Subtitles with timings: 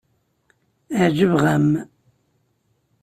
[1.01, 1.69] Ɛejbeɣ-am.